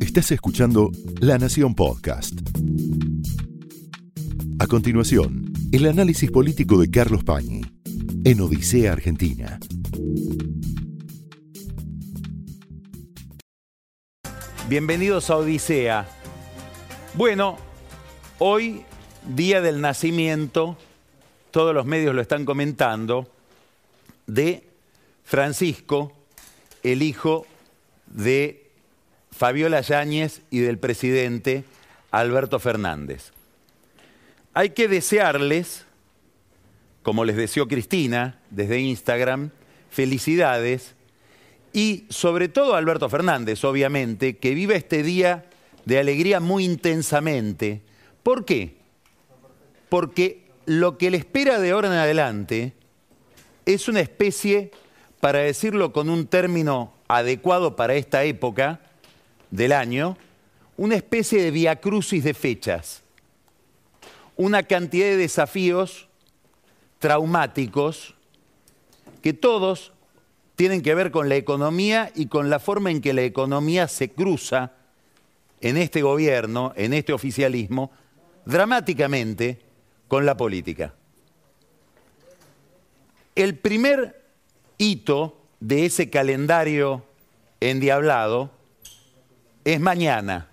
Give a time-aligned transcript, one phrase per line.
[0.00, 0.90] Estás escuchando
[1.20, 2.34] La Nación Podcast.
[4.58, 7.62] A continuación, el análisis político de Carlos Pañi
[8.24, 9.58] en Odisea Argentina.
[14.68, 16.08] Bienvenidos a Odisea.
[17.14, 17.56] Bueno,
[18.38, 18.82] hoy,
[19.34, 20.76] día del nacimiento,
[21.50, 23.28] todos los medios lo están comentando,
[24.26, 24.64] de
[25.24, 26.12] Francisco,
[26.82, 27.46] el hijo
[28.06, 28.69] de
[29.40, 31.64] Fabiola Yáñez y del presidente
[32.10, 33.32] Alberto Fernández.
[34.52, 35.86] Hay que desearles,
[37.02, 39.48] como les deseó Cristina desde Instagram,
[39.88, 40.94] felicidades
[41.72, 45.46] y sobre todo a Alberto Fernández, obviamente, que viva este día
[45.86, 47.80] de alegría muy intensamente.
[48.22, 48.76] ¿Por qué?
[49.88, 52.74] Porque lo que le espera de ahora en adelante
[53.64, 54.70] es una especie,
[55.18, 58.80] para decirlo con un término adecuado para esta época
[59.50, 60.16] del año,
[60.76, 63.02] una especie de viacrucis de fechas,
[64.36, 66.08] una cantidad de desafíos
[66.98, 68.14] traumáticos
[69.22, 69.92] que todos
[70.56, 74.10] tienen que ver con la economía y con la forma en que la economía se
[74.10, 74.72] cruza
[75.60, 77.90] en este gobierno, en este oficialismo,
[78.44, 79.60] dramáticamente
[80.08, 80.94] con la política.
[83.34, 84.22] El primer
[84.78, 87.04] hito de ese calendario
[87.60, 88.50] endiablado
[89.64, 90.48] es mañana,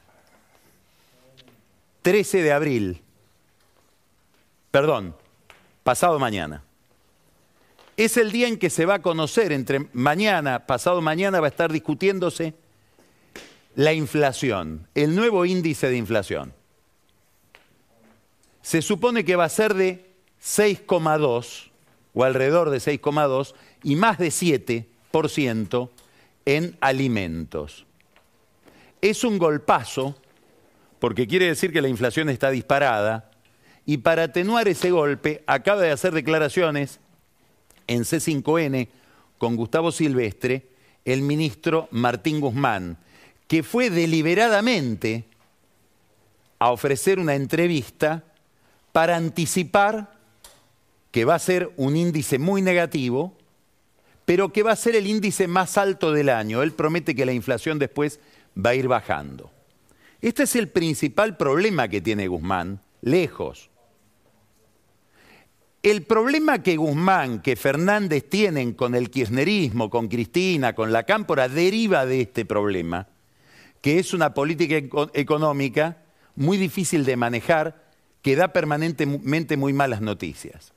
[2.01, 3.01] 13 de abril,
[4.71, 5.15] perdón,
[5.83, 6.63] pasado mañana
[7.97, 11.49] es el día en que se va a conocer, entre mañana, pasado mañana va a
[11.49, 12.53] estar discutiéndose
[13.75, 16.53] la inflación, el nuevo índice de inflación.
[18.61, 21.71] Se supone que va a ser de 6,2
[22.13, 25.89] o alrededor de 6,2 y más de 7%
[26.45, 27.86] en alimentos.
[29.01, 30.15] Es un golpazo
[30.99, 33.31] porque quiere decir que la inflación está disparada
[33.85, 36.99] y para atenuar ese golpe acaba de hacer declaraciones
[37.87, 38.89] en C5N
[39.37, 40.67] con Gustavo Silvestre
[41.05, 42.97] el ministro Martín Guzmán,
[43.47, 45.23] que fue deliberadamente
[46.59, 48.23] a ofrecer una entrevista
[48.91, 50.17] para anticipar
[51.11, 53.37] que va a ser un índice muy negativo,
[54.25, 56.61] pero que va a ser el índice más alto del año.
[56.61, 58.19] Él promete que la inflación después
[58.57, 59.51] va a ir bajando.
[60.21, 63.69] Este es el principal problema que tiene Guzmán, lejos.
[65.83, 71.47] El problema que Guzmán, que Fernández tienen con el kirchnerismo, con Cristina, con la Cámpora,
[71.47, 73.07] deriva de este problema,
[73.81, 74.75] que es una política
[75.13, 75.97] económica
[76.35, 77.85] muy difícil de manejar,
[78.21, 80.73] que da permanentemente muy malas noticias.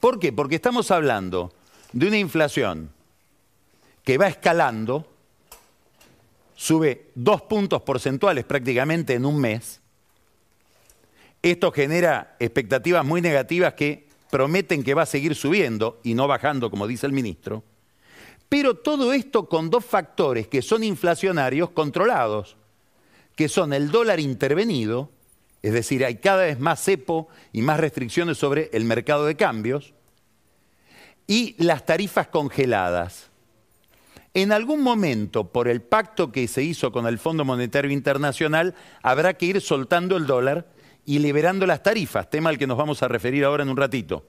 [0.00, 0.32] ¿Por qué?
[0.32, 1.52] Porque estamos hablando
[1.92, 2.90] de una inflación
[4.04, 5.13] que va escalando,
[6.64, 9.82] sube dos puntos porcentuales prácticamente en un mes,
[11.42, 16.70] esto genera expectativas muy negativas que prometen que va a seguir subiendo y no bajando,
[16.70, 17.62] como dice el ministro.
[18.48, 22.56] Pero todo esto con dos factores que son inflacionarios controlados,
[23.36, 25.10] que son el dólar intervenido,
[25.60, 29.92] es decir, hay cada vez más cepo y más restricciones sobre el mercado de cambios,
[31.26, 33.33] y las tarifas congeladas.
[34.36, 39.34] En algún momento, por el pacto que se hizo con el Fondo Monetario Internacional, habrá
[39.34, 40.66] que ir soltando el dólar
[41.06, 44.26] y liberando las tarifas, tema al que nos vamos a referir ahora en un ratito.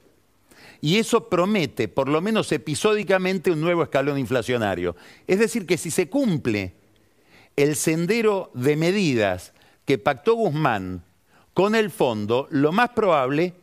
[0.80, 4.96] Y eso promete, por lo menos episódicamente, un nuevo escalón inflacionario.
[5.26, 6.76] Es decir, que si se cumple
[7.56, 9.54] el sendero de medidas
[9.86, 11.04] que pactó Guzmán
[11.56, 13.56] con el fondo, lo más probable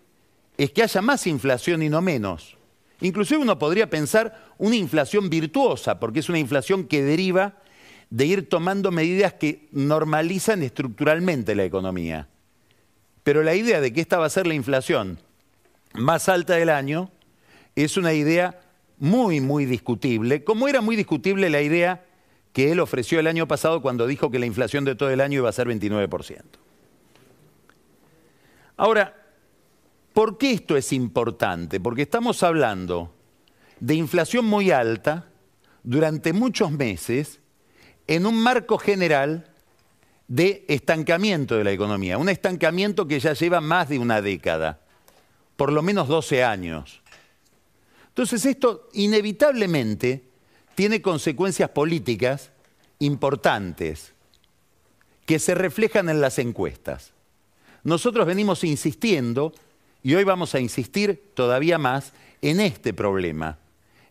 [0.56, 2.56] es que haya más inflación y no menos.
[3.02, 7.56] Inclusive uno podría pensar una inflación virtuosa, porque es una inflación que deriva
[8.10, 12.28] de ir tomando medidas que normalizan estructuralmente la economía.
[13.24, 15.18] Pero la idea de que esta va a ser la inflación
[15.94, 17.10] más alta del año
[17.74, 18.60] es una idea
[18.98, 22.04] muy, muy discutible, como era muy discutible la idea
[22.52, 25.38] que él ofreció el año pasado cuando dijo que la inflación de todo el año
[25.38, 26.40] iba a ser 29%.
[28.76, 29.21] Ahora,
[30.12, 31.81] ¿por qué esto es importante?
[31.81, 33.14] Porque estamos hablando
[33.81, 35.29] de inflación muy alta
[35.82, 37.41] durante muchos meses
[38.06, 39.50] en un marco general
[40.29, 44.81] de estancamiento de la economía, un estancamiento que ya lleva más de una década,
[45.56, 47.03] por lo menos 12 años.
[48.08, 50.23] Entonces esto inevitablemente
[50.75, 52.50] tiene consecuencias políticas
[52.99, 54.15] importantes
[55.26, 57.12] que se reflejan en las encuestas.
[57.85, 59.53] Nosotros venimos insistiendo,
[60.02, 63.58] y hoy vamos a insistir todavía más, en este problema,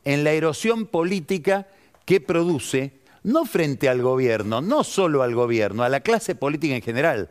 [0.06, 1.68] en la erosión política
[2.06, 2.94] que produce
[3.24, 7.30] no frente al gobierno, no solo al gobierno, a la clase política en general,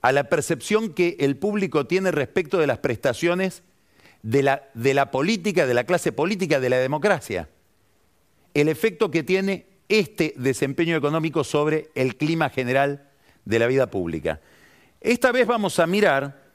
[0.00, 3.62] a la percepción que el público tiene respecto de las prestaciones
[4.22, 7.48] de la, de la política, de la clase política, de la democracia.
[8.54, 13.08] El efecto que tiene este desempeño económico sobre el clima general
[13.44, 14.40] de la vida pública.
[15.00, 16.47] Esta vez vamos a mirar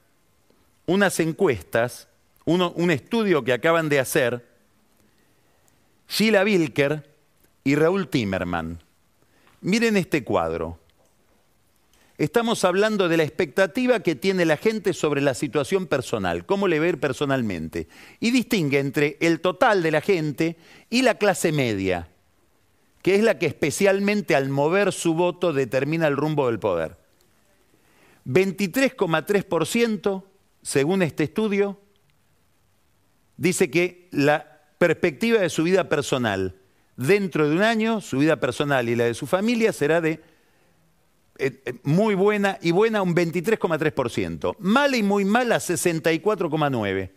[0.85, 2.07] unas encuestas,
[2.45, 4.45] un estudio que acaban de hacer
[6.09, 7.09] Sheila Wilker
[7.63, 8.79] y Raúl Timerman.
[9.61, 10.79] Miren este cuadro.
[12.17, 16.79] Estamos hablando de la expectativa que tiene la gente sobre la situación personal, cómo le
[16.79, 17.87] ver personalmente.
[18.19, 20.57] Y distingue entre el total de la gente
[20.91, 22.09] y la clase media,
[23.01, 26.97] que es la que especialmente al mover su voto determina el rumbo del poder.
[28.25, 30.23] 23,3%,
[30.63, 31.79] según este estudio,
[33.37, 36.55] dice que la perspectiva de su vida personal
[36.95, 40.21] dentro de un año, su vida personal y la de su familia será de
[41.37, 47.11] eh, eh, muy buena y buena un 23,3%, mala y muy mala 64,9%.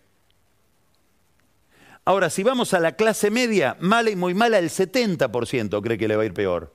[2.05, 6.07] Ahora, si vamos a la clase media, mala y muy mala el 70% cree que
[6.07, 6.73] le va a ir peor,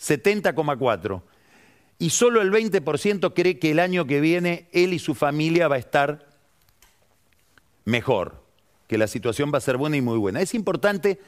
[0.00, 1.22] 70,4%.
[2.02, 5.76] Y solo el 20% cree que el año que viene él y su familia va
[5.76, 6.26] a estar
[7.84, 8.42] mejor,
[8.88, 10.40] que la situación va a ser buena y muy buena.
[10.40, 11.20] Es importante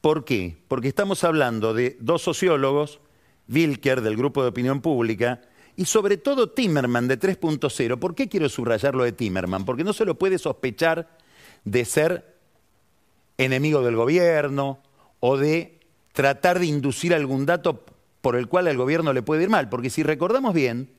[0.00, 0.56] ¿Por qué?
[0.68, 3.00] Porque estamos hablando de dos sociólogos,
[3.48, 5.42] Wilker del Grupo de Opinión Pública
[5.76, 7.98] y sobre todo Timerman de 3.0.
[7.98, 9.64] ¿Por qué quiero subrayar lo de Timerman?
[9.64, 11.18] Porque no se lo puede sospechar
[11.64, 12.36] de ser
[13.36, 14.80] enemigo del gobierno
[15.20, 15.80] o de
[16.12, 17.84] tratar de inducir algún dato
[18.20, 19.68] por el cual al gobierno le puede ir mal.
[19.68, 20.90] Porque si recordamos bien,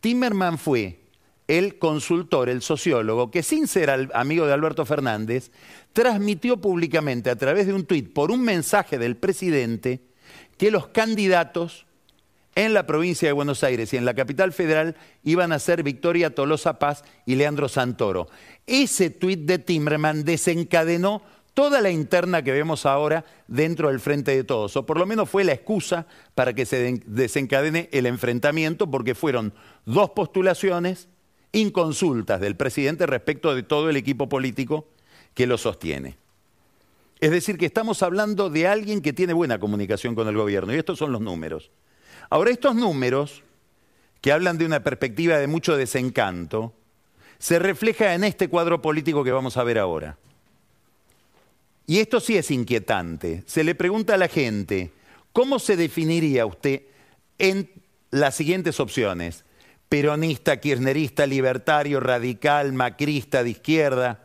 [0.00, 1.00] Timerman fue
[1.48, 5.50] el consultor, el sociólogo, que sin ser amigo de Alberto Fernández,
[5.92, 10.02] transmitió públicamente a través de un tuit por un mensaje del presidente
[10.58, 11.86] que los candidatos
[12.54, 16.34] en la provincia de Buenos Aires y en la capital federal iban a ser Victoria
[16.34, 18.28] Tolosa Paz y Leandro Santoro.
[18.66, 21.22] Ese tuit de Timmerman desencadenó
[21.58, 25.28] toda la interna que vemos ahora dentro del Frente de Todos, o por lo menos
[25.28, 26.06] fue la excusa
[26.36, 29.52] para que se desencadene el enfrentamiento, porque fueron
[29.84, 31.08] dos postulaciones
[31.50, 34.86] inconsultas del presidente respecto de todo el equipo político
[35.34, 36.16] que lo sostiene.
[37.18, 40.76] Es decir, que estamos hablando de alguien que tiene buena comunicación con el gobierno, y
[40.76, 41.72] estos son los números.
[42.30, 43.42] Ahora, estos números,
[44.20, 46.72] que hablan de una perspectiva de mucho desencanto,
[47.40, 50.18] se refleja en este cuadro político que vamos a ver ahora.
[51.88, 53.42] Y esto sí es inquietante.
[53.46, 54.92] Se le pregunta a la gente,
[55.32, 56.82] ¿cómo se definiría usted
[57.38, 57.68] en
[58.12, 59.44] las siguientes opciones?
[59.88, 64.24] peronista, kirchnerista, libertario, radical, macrista, de izquierda.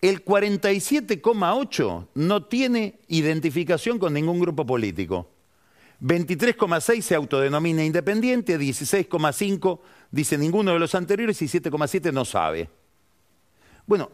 [0.00, 5.30] El 47,8 no tiene identificación con ningún grupo político.
[6.02, 9.80] 23,6 se autodenomina independiente, 16,5
[10.10, 12.68] dice ninguno de los anteriores y 7,7 no sabe.
[13.86, 14.10] Bueno,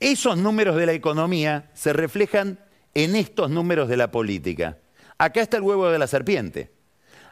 [0.00, 2.58] esos números de la economía se reflejan
[2.94, 4.78] en estos números de la política.
[5.18, 6.70] Acá está el huevo de la serpiente.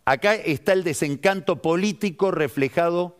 [0.05, 3.17] Acá está el desencanto político reflejado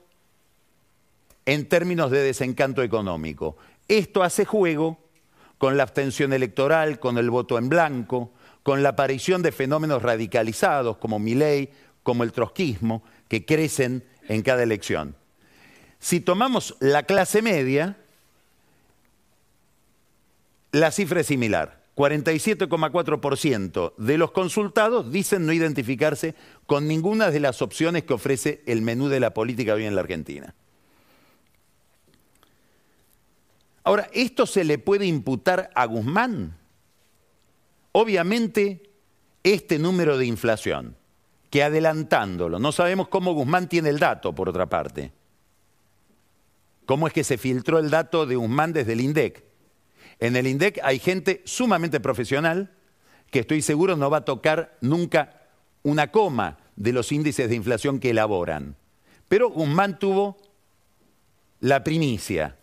[1.45, 3.57] en términos de desencanto económico.
[3.89, 4.99] Esto hace juego
[5.59, 8.33] con la abstención electoral, con el voto en blanco,
[8.63, 11.71] con la aparición de fenómenos radicalizados como Milei,
[12.03, 15.17] como el trotskismo, que crecen en cada elección.
[15.99, 17.97] Si tomamos la clase media,
[20.81, 21.87] la cifra es similar.
[21.97, 26.35] 47,4% de los consultados dicen no identificarse
[26.67, 30.03] con ninguna de las opciones que ofrece el menú de la política hoy en la
[30.03, 30.55] Argentina.
[33.83, 36.59] Ahora, ¿esto se le puede imputar a Guzmán?
[37.93, 38.91] Obviamente,
[39.43, 40.97] este número de inflación,
[41.49, 45.13] que adelantándolo, no sabemos cómo Guzmán tiene el dato, por otra parte.
[46.85, 49.47] ¿Cómo es que se filtró el dato de Guzmán desde el INDEC?
[50.19, 52.73] En el INDEC hay gente sumamente profesional
[53.31, 55.43] que estoy seguro no va a tocar nunca
[55.83, 58.77] una coma de los índices de inflación que elaboran.
[59.29, 60.37] Pero Guzmán tuvo
[61.61, 62.57] la primicia,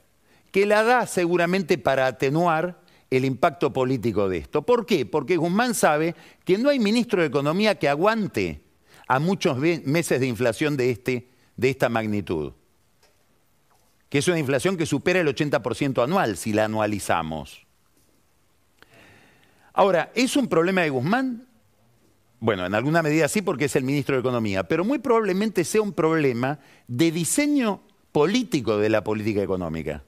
[0.52, 4.64] que la da seguramente para atenuar el impacto político de esto.
[4.64, 5.06] ¿Por qué?
[5.06, 8.62] Porque Guzmán sabe que no hay ministro de Economía que aguante
[9.08, 12.54] a muchos meses de inflación de, este, de esta magnitud
[14.14, 17.66] que es una inflación que supera el 80% anual si la anualizamos.
[19.74, 21.48] Ahora, ¿es un problema de Guzmán?
[22.40, 25.82] Bueno, en alguna medida sí porque es el ministro de Economía, pero muy probablemente sea
[25.82, 30.04] un problema de diseño político de la política económica.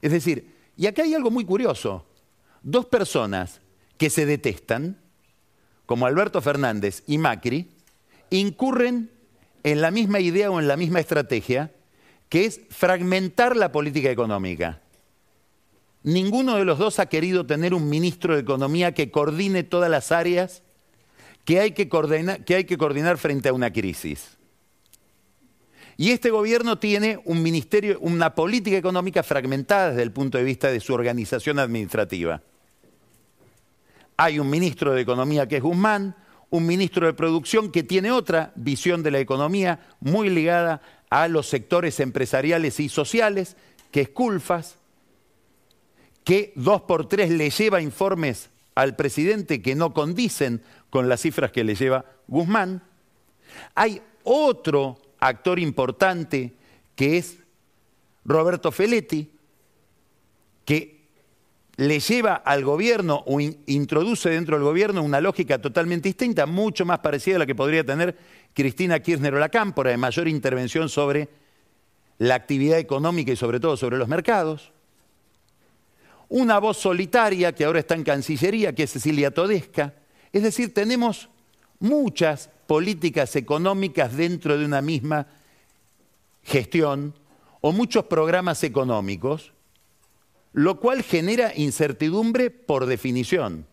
[0.00, 2.06] Es decir, y acá hay algo muy curioso,
[2.62, 3.60] dos personas
[3.98, 5.00] que se detestan,
[5.84, 7.72] como Alberto Fernández y Macri,
[8.30, 9.10] incurren
[9.64, 11.72] en la misma idea o en la misma estrategia,
[12.28, 14.80] que es fragmentar la política económica.
[16.02, 20.12] Ninguno de los dos ha querido tener un ministro de Economía que coordine todas las
[20.12, 20.62] áreas
[21.44, 24.36] que hay que coordinar, frente a una crisis.
[25.96, 30.70] Y este gobierno tiene un ministerio, una política económica fragmentada desde el punto de vista
[30.70, 32.42] de su organización administrativa.
[34.16, 36.16] Hay un ministro de Economía que es Guzmán,
[36.50, 41.48] un ministro de Producción que tiene otra visión de la economía muy ligada a los
[41.48, 43.56] sectores empresariales y sociales,
[43.90, 44.76] que es Culfas,
[46.24, 51.52] que dos por tres le lleva informes al presidente que no condicen con las cifras
[51.52, 52.82] que le lleva Guzmán.
[53.74, 56.52] Hay otro actor importante
[56.94, 57.38] que es
[58.24, 59.30] Roberto Feletti,
[60.64, 60.95] que
[61.76, 67.00] le lleva al gobierno o introduce dentro del gobierno una lógica totalmente distinta, mucho más
[67.00, 68.16] parecida a la que podría tener
[68.54, 71.28] Cristina Kirchner o la Cámpora, de mayor intervención sobre
[72.18, 74.72] la actividad económica y sobre todo sobre los mercados.
[76.28, 79.92] Una voz solitaria que ahora está en Cancillería, que es Cecilia Todesca.
[80.32, 81.28] Es decir, tenemos
[81.78, 85.26] muchas políticas económicas dentro de una misma
[86.42, 87.14] gestión
[87.60, 89.52] o muchos programas económicos,
[90.56, 93.66] lo cual genera incertidumbre por definición.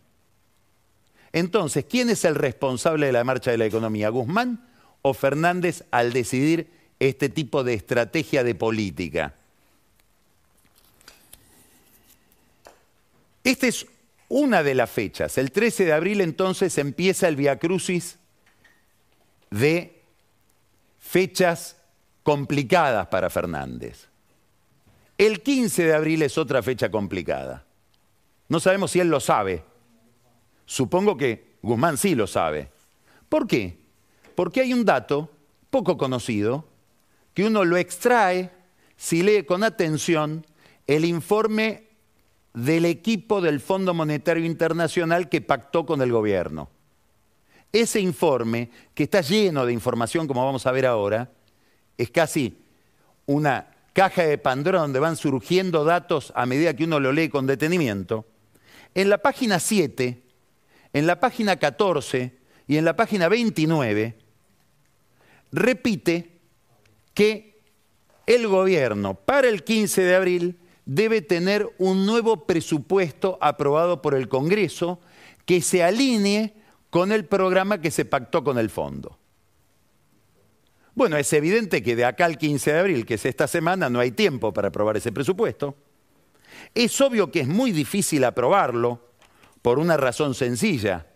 [1.32, 4.10] Entonces, ¿quién es el responsable de la marcha de la economía?
[4.10, 4.68] ¿Guzmán
[5.00, 9.34] o Fernández al decidir este tipo de estrategia de política?
[13.42, 13.86] Esta es
[14.28, 15.38] una de las fechas.
[15.38, 18.18] El 13 de abril entonces empieza el Via Crucis
[19.50, 20.02] de
[21.00, 21.78] fechas
[22.22, 24.08] complicadas para Fernández.
[25.16, 27.64] El 15 de abril es otra fecha complicada.
[28.48, 29.62] No sabemos si él lo sabe.
[30.66, 32.70] Supongo que Guzmán sí lo sabe.
[33.28, 33.78] ¿Por qué?
[34.34, 35.30] Porque hay un dato
[35.70, 36.66] poco conocido
[37.32, 38.50] que uno lo extrae
[38.96, 40.46] si lee con atención
[40.86, 41.84] el informe
[42.52, 46.70] del equipo del Fondo Monetario Internacional que pactó con el gobierno.
[47.72, 51.32] Ese informe, que está lleno de información, como vamos a ver ahora,
[51.98, 52.56] es casi
[53.26, 57.46] una caja de Pandora donde van surgiendo datos a medida que uno lo lee con
[57.46, 58.26] detenimiento.
[58.94, 60.22] En la página 7,
[60.92, 62.36] en la página 14
[62.66, 64.18] y en la página 29,
[65.52, 66.32] repite
[67.14, 67.60] que
[68.26, 74.28] el gobierno para el 15 de abril debe tener un nuevo presupuesto aprobado por el
[74.28, 75.00] Congreso
[75.46, 76.54] que se alinee
[76.90, 79.18] con el programa que se pactó con el fondo.
[80.94, 83.98] Bueno, es evidente que de acá al 15 de abril, que es esta semana, no
[83.98, 85.74] hay tiempo para aprobar ese presupuesto.
[86.74, 89.00] Es obvio que es muy difícil aprobarlo
[89.60, 91.06] por una razón sencilla.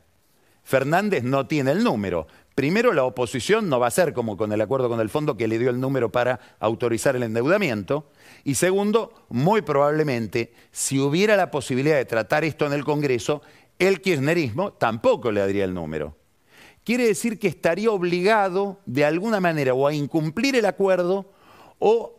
[0.65, 2.27] Fernández no tiene el número.
[2.57, 5.47] Primero, la oposición no va a ser como con el acuerdo con el fondo que
[5.47, 8.11] le dio el número para autorizar el endeudamiento.
[8.43, 13.43] Y segundo, muy probablemente, si hubiera la posibilidad de tratar esto en el Congreso,
[13.79, 16.18] el kirchnerismo tampoco le daría el número.
[16.89, 21.31] Quiere decir que estaría obligado de alguna manera o a incumplir el acuerdo
[21.79, 22.19] o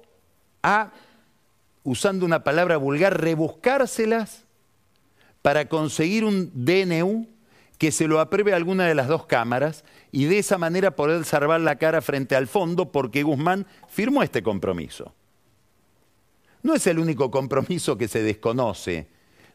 [0.62, 0.92] a,
[1.84, 4.44] usando una palabra vulgar, rebuscárselas
[5.42, 7.26] para conseguir un DNU
[7.80, 11.26] que se lo apruebe a alguna de las dos cámaras y de esa manera poder
[11.26, 15.16] salvar la cara frente al fondo porque Guzmán firmó este compromiso.
[16.62, 19.08] No es el único compromiso que se desconoce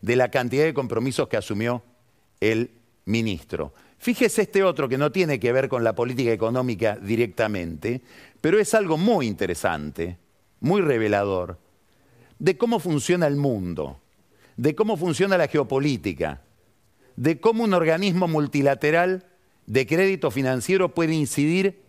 [0.02, 1.84] de la cantidad de compromisos que asumió
[2.40, 2.72] el
[3.04, 3.72] ministro.
[3.98, 8.02] Fíjese este otro que no tiene que ver con la política económica directamente,
[8.40, 10.18] pero es algo muy interesante,
[10.60, 11.58] muy revelador,
[12.38, 14.00] de cómo funciona el mundo,
[14.56, 16.42] de cómo funciona la geopolítica,
[17.16, 19.26] de cómo un organismo multilateral
[19.66, 21.82] de crédito financiero puede incidir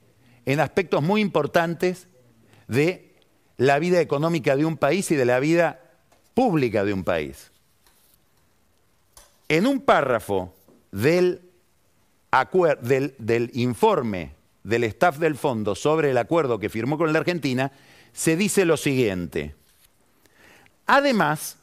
[0.45, 2.07] en aspectos muy importantes
[2.67, 3.15] de
[3.57, 5.81] la vida económica de un país y de la vida
[6.33, 7.51] pública de un país.
[9.47, 10.53] En un párrafo
[10.91, 11.41] del,
[12.81, 14.31] del, informe
[14.63, 17.71] del staff del fondo sobre el acuerdo que firmó con la Argentina,
[18.13, 19.55] se dice lo siguiente.
[20.85, 21.57] Además,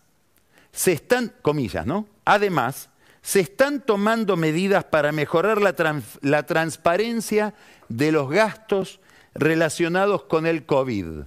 [0.73, 2.07] se están, comillas, ¿no?
[2.25, 2.89] Además,
[3.21, 5.75] se están tomando medidas para mejorar la,
[6.23, 7.55] la, transparencia
[7.89, 9.01] de los gastos
[9.35, 11.23] relacionados con el COVID.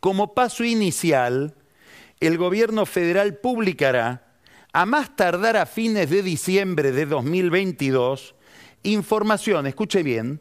[0.00, 1.54] Como paso inicial,
[2.20, 4.21] el gobierno federal publicará
[4.72, 8.34] a más tardar a fines de diciembre de 2022,
[8.82, 10.40] información, escuche bien,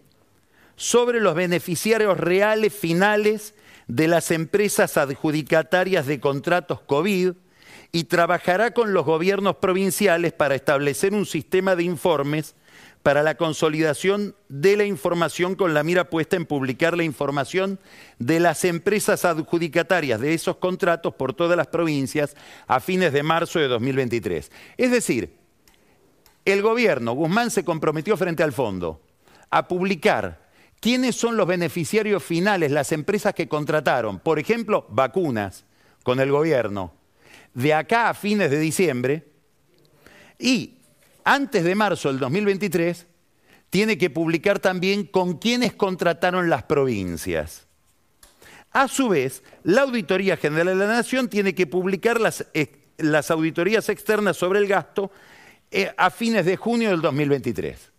[0.75, 3.53] sobre los beneficiarios reales finales
[3.87, 7.33] de las empresas adjudicatarias de contratos COVID
[7.91, 12.55] y trabajará con los gobiernos provinciales para establecer un sistema de informes
[13.03, 17.79] para la consolidación de la información con la mira puesta en publicar la información
[18.19, 22.35] de las empresas adjudicatarias de esos contratos por todas las provincias
[22.67, 24.51] a fines de marzo de 2023.
[24.77, 25.35] Es decir,
[26.45, 29.01] el gobierno, Guzmán se comprometió frente al fondo
[29.49, 35.65] a publicar quiénes son los beneficiarios finales, las empresas que contrataron, por ejemplo, vacunas
[36.03, 36.93] con el gobierno,
[37.53, 39.27] de acá a fines de diciembre,
[40.39, 40.80] y
[41.23, 43.07] antes de marzo del 2023,
[43.69, 47.67] tiene que publicar también con quiénes contrataron las provincias.
[48.71, 52.71] A su vez, la Auditoría General de la Nación tiene que publicar las, eh,
[53.29, 55.11] auditorías externas sobre el gasto
[55.71, 57.91] eh, a fines de junio del 2023.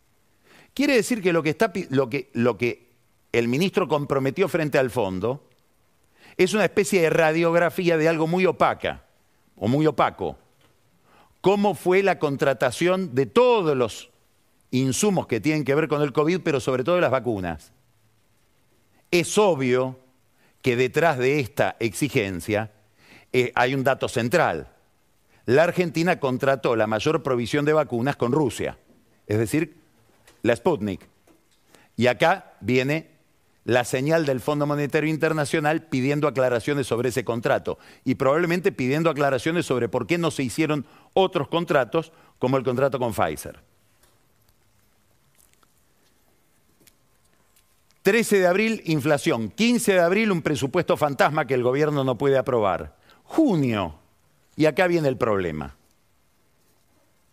[0.75, 2.91] Quiere decir que lo que, que, lo que
[3.33, 5.49] el ministro comprometió frente al fondo
[6.37, 9.05] es una especie de radiografía de algo muy opaca
[9.57, 10.39] o muy opaco
[11.43, 14.11] cómo fue la contratación de todos los
[14.71, 17.73] insumos que tienen que ver con el COVID, pero sobre todo las vacunas.
[19.11, 19.99] Es obvio
[20.63, 22.73] que detrás de esta exigencia
[23.33, 24.69] eh, hay un dato central.
[25.45, 28.79] La Argentina contrató la mayor provisión de vacunas con Rusia,
[29.27, 29.77] es decir,
[30.43, 31.07] la Sputnik.
[31.97, 33.11] Y acá viene
[33.65, 39.67] la señal del Fondo Monetario Internacional pidiendo aclaraciones sobre ese contrato y probablemente pidiendo aclaraciones
[39.67, 43.61] sobre por qué no se hicieron otros contratos como el contrato con Pfizer.
[48.03, 49.49] 13 de abril, inflación.
[49.49, 52.97] 15 de abril, un presupuesto fantasma que el gobierno no puede aprobar.
[53.23, 53.95] Junio,
[54.57, 55.77] y acá viene el problema.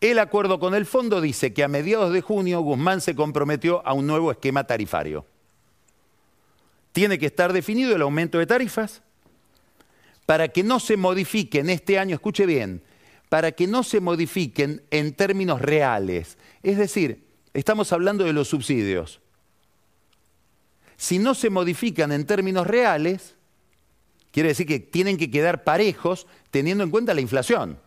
[0.00, 3.92] El acuerdo con el fondo dice que a mediados de junio Guzmán se comprometió a
[3.94, 5.26] un nuevo esquema tarifario
[6.92, 9.02] tiene que estar definido el aumento de tarifas
[10.26, 12.82] para que no se modifiquen este año, escuche bien,
[13.28, 16.38] para que no se modifiquen en términos reales.
[16.62, 19.20] Es decir, estamos hablando de los subsidios.
[20.96, 23.34] Si no se modifican en términos reales,
[24.32, 27.78] quiere decir que tienen que quedar parejos teniendo en cuenta la inflación.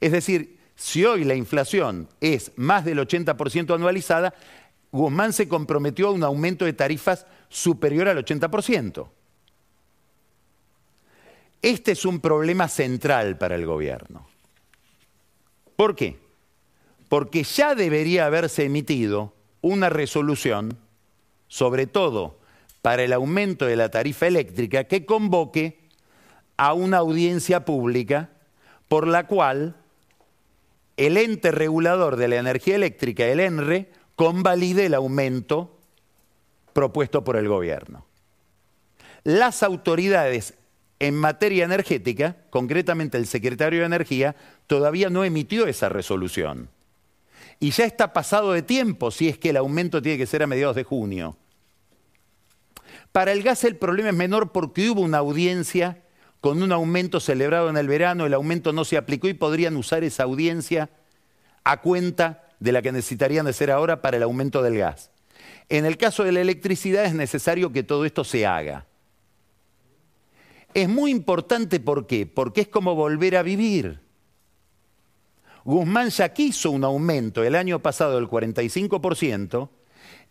[0.00, 4.32] Es decir, si hoy la inflación es más del 80% anualizada,
[4.92, 9.08] Guzmán se comprometió a un aumento de tarifas superior al 80%.
[11.60, 14.26] Este es un problema central para el gobierno.
[15.76, 16.18] ¿Por qué?
[17.08, 20.78] Porque ya debería haberse emitido una resolución,
[21.48, 22.38] sobre todo
[22.82, 25.78] para el aumento de la tarifa eléctrica, que convoque
[26.56, 28.30] a una audiencia pública
[28.88, 29.76] por la cual
[30.96, 33.88] el ente regulador de la energía eléctrica, el ENRE,
[34.18, 35.78] convalide el aumento
[36.72, 38.04] propuesto por el gobierno.
[39.22, 40.54] Las autoridades
[40.98, 44.34] en materia energética, concretamente el secretario de Energía,
[44.66, 46.68] todavía no emitió esa resolución.
[47.60, 50.48] Y ya está pasado de tiempo si es que el aumento tiene que ser a
[50.48, 51.36] mediados de junio.
[53.12, 56.02] Para el gas el problema es menor porque hubo una audiencia
[56.40, 60.02] con un aumento celebrado en el verano, el aumento no se aplicó y podrían usar
[60.02, 60.90] esa audiencia
[61.62, 65.10] a cuenta de la que necesitarían de ser ahora para el aumento del gas.
[65.68, 68.86] En el caso de la electricidad es necesario que todo esto se haga.
[70.74, 72.26] Es muy importante, ¿por qué?
[72.26, 74.00] Porque es como volver a vivir.
[75.64, 79.68] Guzmán ya quiso un aumento el año pasado del 45%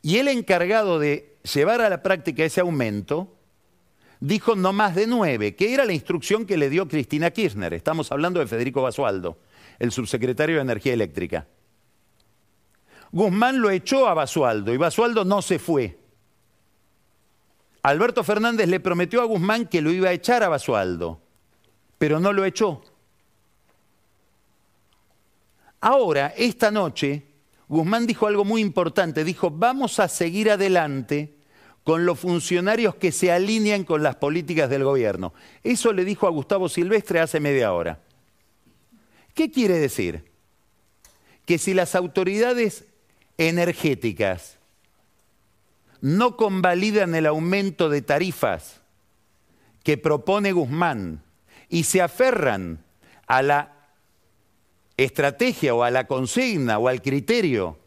[0.02, 3.36] y el encargado de llevar a la práctica ese aumento
[4.20, 7.74] dijo no más de nueve, que era la instrucción que le dio Cristina Kirchner.
[7.74, 9.38] Estamos hablando de Federico Basualdo,
[9.80, 11.48] el subsecretario de Energía Eléctrica.
[13.18, 15.98] Guzmán lo echó a Basualdo y Basualdo no se fue.
[17.82, 21.20] Alberto Fernández le prometió a Guzmán que lo iba a echar a Basualdo,
[21.98, 22.84] pero no lo echó.
[25.82, 27.26] Ahora, esta noche,
[27.68, 29.24] Guzmán dijo algo muy importante.
[29.24, 31.40] Dijo, vamos a seguir adelante
[31.84, 35.34] con los funcionarios que se alinean con las políticas del gobierno.
[35.64, 38.00] Eso le dijo a Gustavo Silvestre hace media hora.
[39.34, 40.32] ¿Qué quiere decir?
[41.48, 42.86] Que si las autoridades
[43.38, 44.58] energéticas
[46.02, 48.82] no convalidan el aumento de tarifas
[49.84, 51.24] que propone Guzmán
[51.70, 52.84] y se aferran
[53.26, 53.74] a la
[54.96, 57.78] estrategia o a la consigna o al criterio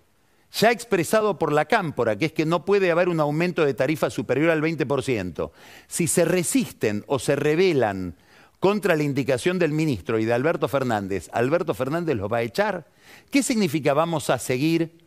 [0.52, 4.10] ya expresado por la cámpora, que es que no puede haber un aumento de tarifa
[4.10, 5.50] superior al 20%,
[5.86, 8.16] si se resisten o se rebelan
[8.58, 12.86] contra la indicación del ministro y de Alberto Fernández, Alberto Fernández los va a echar.
[13.30, 14.98] ¿Qué significa vamos a seguir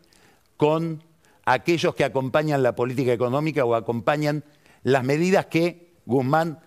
[0.56, 1.02] con
[1.44, 4.44] aquellos que acompañan la política económica o acompañan
[4.82, 6.60] las medidas que Guzmán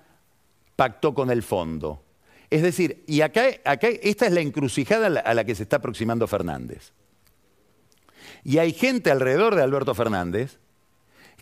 [0.75, 2.03] pactó con el fondo.
[2.49, 6.27] Es decir, y acá, acá esta es la encrucijada a la que se está aproximando
[6.27, 6.93] Fernández.
[8.43, 10.59] Y hay gente alrededor de Alberto Fernández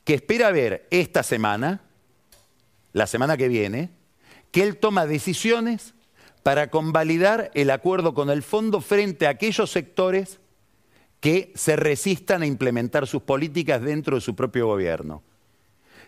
[0.03, 1.81] que espera ver esta semana,
[2.93, 3.91] la semana que viene,
[4.51, 5.93] que él toma decisiones
[6.43, 10.39] para convalidar el acuerdo con el fondo frente a aquellos sectores
[11.19, 15.23] que se resistan a implementar sus políticas dentro de su propio gobierno.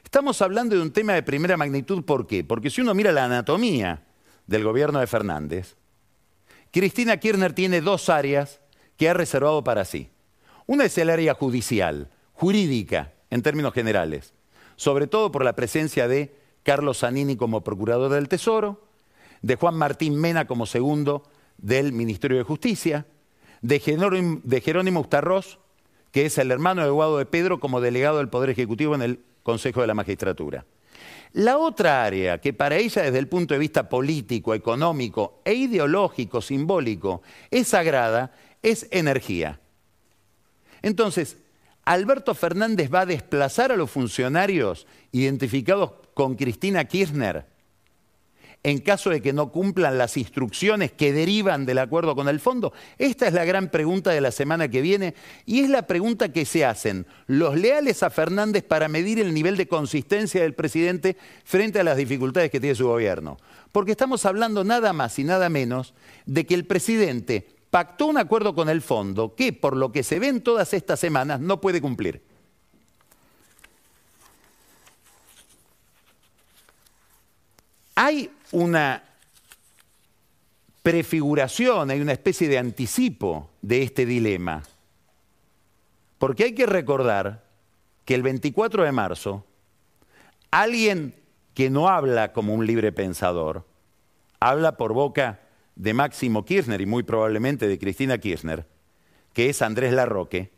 [0.03, 2.43] Estamos hablando de un tema de primera magnitud, ¿por qué?
[2.43, 4.03] Porque si uno mira la anatomía
[4.45, 5.75] del gobierno de Fernández,
[6.71, 8.59] Cristina Kirchner tiene dos áreas
[8.95, 10.09] que ha reservado para sí.
[10.65, 14.33] Una es el área judicial, jurídica, en términos generales,
[14.75, 18.87] sobre todo por la presencia de Carlos Zanini como procurador del Tesoro,
[19.41, 21.23] de Juan Martín Mena como segundo
[21.57, 23.05] del Ministerio de Justicia,
[23.61, 24.61] de Jerónimo, de
[26.11, 29.81] que es el hermano de de Pedro como delegado del Poder Ejecutivo en el Consejo
[29.81, 30.65] de la Magistratura.
[31.33, 36.41] La otra área que para ella desde el punto de vista político, económico e ideológico,
[36.41, 38.31] simbólico, es sagrada,
[38.63, 39.59] es energía.
[40.81, 41.37] Entonces,
[41.85, 47.45] Alberto Fernández va a desplazar a los funcionarios identificados con Cristina Kirchner
[48.63, 52.73] en caso de que no cumplan las instrucciones que derivan del acuerdo con el fondo?
[52.97, 55.15] Esta es la gran pregunta de la semana que viene
[55.45, 59.57] y es la pregunta que se hacen los leales a Fernández para medir el nivel
[59.57, 63.37] de consistencia del presidente frente a las dificultades que tiene su gobierno.
[63.71, 65.93] Porque estamos hablando nada más y nada menos
[66.25, 70.19] de que el presidente pactó un acuerdo con el fondo que, por lo que se
[70.19, 72.23] ve en todas estas semanas, no puede cumplir.
[77.95, 79.03] Hay una
[80.83, 84.63] prefiguración, hay una especie de anticipo de este dilema.
[86.17, 87.43] Porque hay que recordar
[88.05, 89.45] que el 24 de marzo,
[90.49, 91.13] alguien
[91.53, 93.65] que no habla como un libre pensador,
[94.39, 95.41] habla por boca
[95.75, 98.65] de Máximo Kirchner y muy probablemente de Cristina Kirchner,
[99.33, 100.51] que es Andrés Larroque,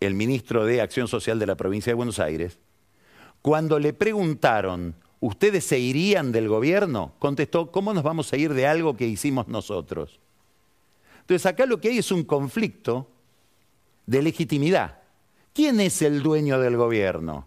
[0.00, 2.58] el ministro de Acción Social de la provincia de Buenos Aires,
[3.42, 7.12] cuando le preguntaron, ¿ustedes se irían del gobierno?
[7.18, 10.18] Contestó, ¿cómo nos vamos a ir de algo que hicimos nosotros?
[11.20, 13.08] Entonces acá lo que hay es un conflicto
[14.06, 14.98] de legitimidad.
[15.52, 17.46] ¿Quién es el dueño del gobierno?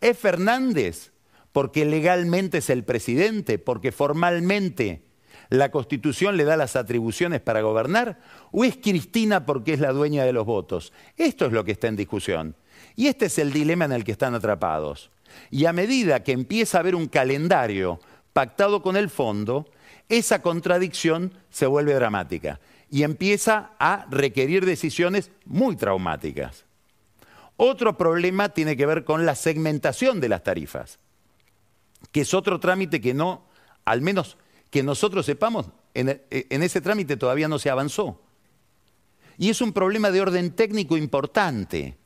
[0.00, 1.12] ¿Es Fernández?
[1.52, 5.02] Porque legalmente es el presidente, porque formalmente
[5.50, 8.20] la Constitución le da las atribuciones para gobernar?
[8.52, 10.92] ¿O es Cristina porque es la dueña de los votos?
[11.16, 12.54] Esto es lo que está en discusión.
[12.96, 15.10] Y este es el dilema en el que están atrapados.
[15.50, 18.00] Y a medida que empieza a haber un calendario
[18.32, 19.66] pactado con el fondo,
[20.08, 26.64] esa contradicción se vuelve dramática y empieza a requerir decisiones muy traumáticas.
[27.56, 30.98] Otro problema tiene que ver con la segmentación de las tarifas,
[32.10, 33.44] que es otro trámite que no,
[33.84, 34.36] al menos
[34.70, 36.20] que nosotros sepamos, en,
[36.62, 38.22] ese trámite todavía no se avanzó.
[39.36, 41.96] Y es un problema de orden técnico importante.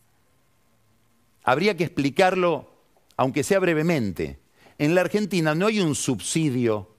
[1.43, 2.71] Habría que explicarlo,
[3.17, 4.39] aunque sea brevemente.
[4.79, 6.91] En la Argentina no hay un subsidio,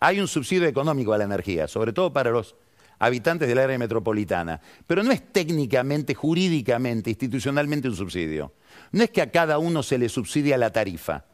[0.00, 2.56] hay un subsidio económico a la energía, sobre todo para los
[2.98, 8.52] habitantes del área metropolitana, pero no es técnicamente, jurídicamente, institucionalmente un subsidio.
[8.92, 11.24] No es que a cada uno se le subsidia la tarifa.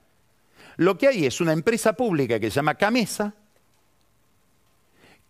[0.77, 3.35] Lo que hay es una empresa pública que se llama Camesa,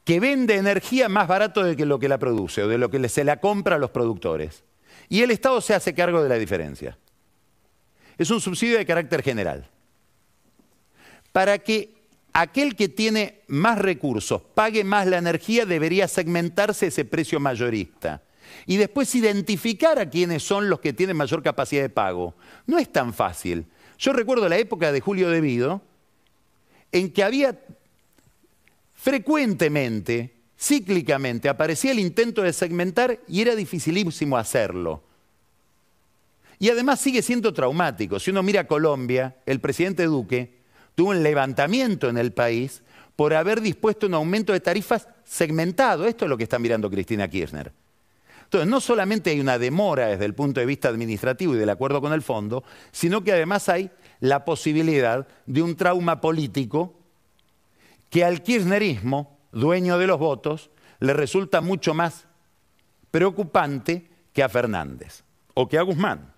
[0.04, 3.08] que vende energía más barato de que lo que la produce o de lo que
[3.08, 4.64] se la compra a los productores.
[5.08, 6.98] Y el Estado se hace cargo de la diferencia.
[8.22, 9.68] Es un subsidio de carácter general.
[11.32, 11.92] Para que
[12.32, 18.22] aquel que tiene más recursos pague más la energía, debería segmentarse ese precio mayorista.
[18.64, 22.36] Y después identificar a quiénes son los que tienen mayor capacidad de pago.
[22.64, 23.66] No es tan fácil.
[23.98, 25.82] Yo recuerdo la época de Julio Devido,
[26.92, 27.58] en que había
[28.94, 35.02] frecuentemente, cíclicamente, aparecía el intento de segmentar y era dificilísimo hacerlo.
[36.62, 38.20] Y además sigue siendo traumático.
[38.20, 40.60] Si uno mira Colombia, el presidente Duque
[40.94, 42.84] tuvo un levantamiento en el país
[43.16, 46.06] por haber dispuesto un aumento de tarifas segmentado.
[46.06, 47.72] Esto es lo que está mirando Cristina Kirchner.
[48.44, 52.00] Entonces, no solamente hay una demora desde el punto de vista administrativo y del acuerdo
[52.00, 56.94] con el fondo, sino que además hay la posibilidad de un trauma político
[58.08, 60.70] que al kirchnerismo, dueño de los votos,
[61.00, 62.28] le resulta mucho más
[63.10, 66.31] preocupante que a Fernández o que a Guzmán.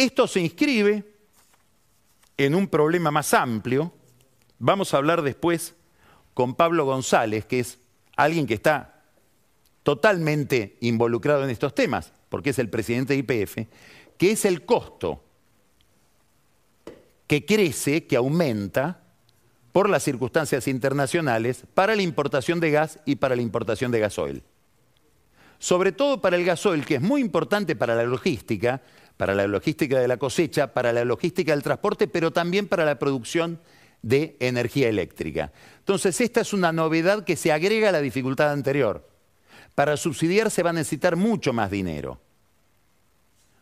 [0.00, 1.04] Esto se inscribe
[2.38, 3.92] en un problema más amplio.
[4.58, 5.74] Vamos a hablar después
[6.32, 7.78] con Pablo González, que es
[8.16, 9.02] alguien que está
[9.82, 13.68] totalmente involucrado en estos temas, porque es el presidente de IPF,
[14.16, 15.22] que es el costo
[17.26, 19.02] que crece, que aumenta
[19.70, 24.42] por las circunstancias internacionales para la importación de gas y para la importación de gasoil.
[25.58, 28.80] Sobre todo para el gasoil, que es muy importante para la logística,
[29.20, 32.98] para la logística de la cosecha, para la logística del transporte, pero también para la
[32.98, 33.60] producción
[34.00, 35.52] de energía eléctrica.
[35.80, 39.06] Entonces, esta es una novedad que se agrega a la dificultad anterior.
[39.74, 42.18] Para subsidiar se va a necesitar mucho más dinero.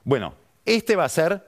[0.05, 1.45] Bueno, este va a ser,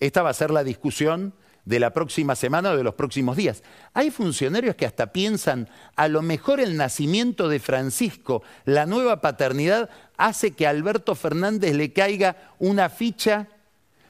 [0.00, 1.34] esta va a ser la discusión
[1.64, 3.62] de la próxima semana o de los próximos días.
[3.92, 9.90] Hay funcionarios que hasta piensan, a lo mejor el nacimiento de Francisco, la nueva paternidad,
[10.26, 13.48] hace que a Alberto Fernández le caiga una ficha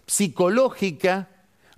[0.07, 1.29] psicológica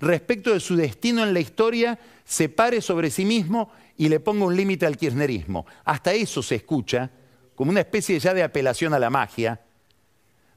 [0.01, 4.45] respecto de su destino en la historia, se pare sobre sí mismo y le ponga
[4.45, 5.67] un límite al kirchnerismo.
[5.85, 7.11] Hasta eso se escucha
[7.55, 9.61] como una especie ya de apelación a la magia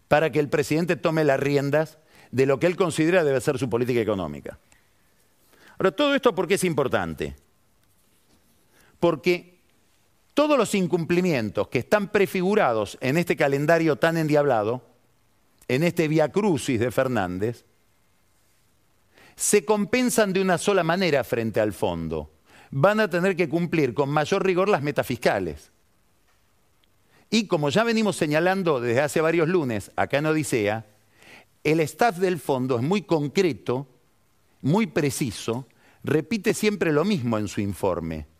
[0.07, 1.99] para que el presidente tome las riendas
[2.31, 4.57] de lo que él considera debe ser su política económica.
[5.77, 7.35] Ahora, todo esto ¿por qué es importante?
[8.99, 9.56] Porque
[10.38, 14.84] todos los incumplimientos que están prefigurados en este calendario tan endiablado,
[15.67, 17.65] en este via crucis de Fernández,
[19.36, 22.36] se compensan de una sola manera frente al fondo.
[22.69, 25.71] Van a tener que cumplir con mayor rigor las metas fiscales.
[27.32, 30.86] Y como ya venimos señalando desde hace varios lunes acá en Odisea,
[31.63, 33.88] el staff del fondo es muy concreto
[34.62, 35.67] muy preciso,
[36.04, 38.37] repite siempre lo mismo en su informe.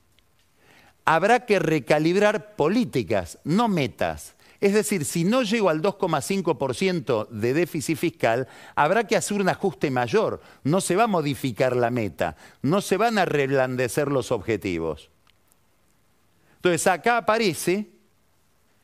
[1.10, 4.36] Habrá que recalibrar políticas, no metas.
[4.60, 9.90] Es decir, si no llego al 2,5% de déficit fiscal, habrá que hacer un ajuste
[9.90, 10.42] mayor.
[10.66, 15.10] No se va a modificar la meta, no se van a reblandecer los objetivos.
[16.58, 17.88] Entonces acá aparece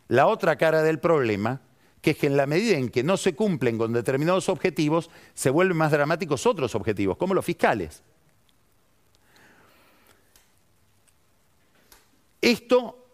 [0.08, 1.60] la otra cara del problema,
[2.00, 5.50] que es que en la medida en que no se cumplen con determinados objetivos, se
[5.50, 8.02] vuelven más dramáticos otros objetivos, como los fiscales.
[12.44, 13.08] Esto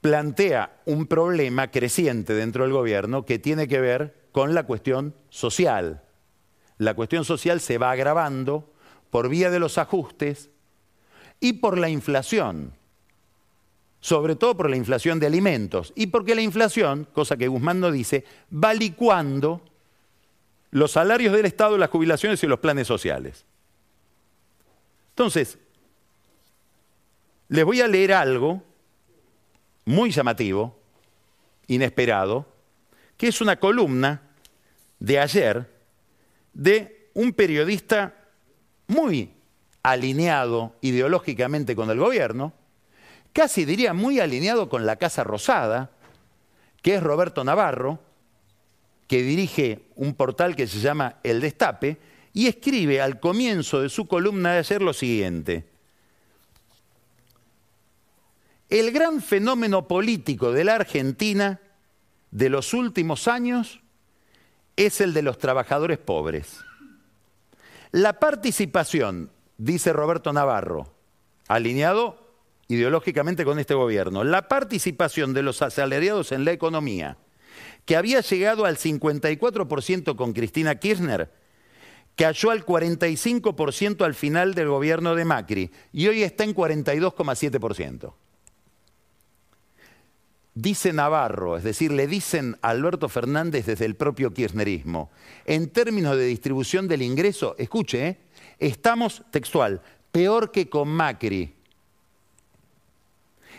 [0.00, 6.04] plantea un problema creciente dentro del gobierno que tiene que ver con la cuestión social.
[6.78, 8.72] La cuestión social se va agravando
[9.10, 10.50] por vía de los ajustes
[11.40, 12.74] y por la inflación
[13.98, 17.90] sobre todo por la inflación de alimentos y porque la inflación, cosa que Guzmán no
[17.90, 19.62] dice, va licuando
[20.70, 23.44] los salarios del Estado, las jubilaciones y los planes sociales.
[25.08, 25.58] Entonces,
[27.48, 28.62] les voy a leer algo
[29.86, 30.78] muy llamativo,
[31.68, 32.46] inesperado,
[33.16, 34.20] que es una columna
[34.98, 35.70] de ayer
[36.52, 38.14] de un periodista
[38.88, 39.30] muy
[39.82, 42.52] alineado ideológicamente con el gobierno,
[43.32, 45.90] casi diría muy alineado con la Casa Rosada,
[46.82, 48.00] que es Roberto Navarro,
[49.06, 51.98] que dirige un portal que se llama El Destape,
[52.32, 55.75] y escribe al comienzo de su columna de ayer lo siguiente.
[58.68, 61.60] El gran fenómeno político de la Argentina
[62.32, 63.80] de los últimos años
[64.74, 66.58] es el de los trabajadores pobres.
[67.92, 70.92] La participación, dice Roberto Navarro,
[71.46, 72.26] alineado
[72.66, 77.18] ideológicamente con este gobierno, la participación de los asalariados en la economía,
[77.84, 81.30] que había llegado al 54% con Cristina Kirchner,
[82.16, 88.12] cayó al 45% al final del gobierno de Macri y hoy está en 42,7%.
[90.58, 95.10] Dice Navarro, es decir, le dicen a Alberto Fernández desde el propio kirchnerismo,
[95.44, 98.18] en términos de distribución del ingreso, escuche, ¿eh?
[98.58, 101.52] estamos textual, peor que con Macri.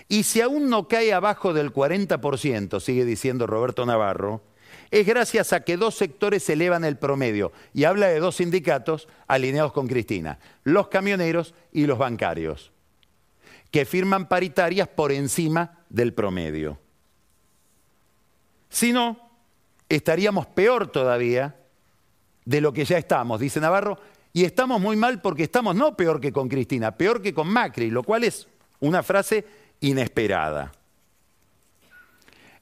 [0.09, 4.41] Y si aún no cae abajo del 40%, sigue diciendo Roberto Navarro,
[4.89, 7.51] es gracias a que dos sectores elevan el promedio.
[7.75, 12.71] Y habla de dos sindicatos alineados con Cristina, los camioneros y los bancarios,
[13.69, 16.79] que firman paritarias por encima del promedio.
[18.69, 19.17] Si no,
[19.89, 21.55] estaríamos peor todavía
[22.45, 23.99] de lo que ya estamos, dice Navarro,
[24.33, 27.89] y estamos muy mal porque estamos no peor que con Cristina, peor que con Macri,
[27.89, 28.47] lo cual es
[28.79, 29.45] una frase
[29.79, 30.71] inesperada.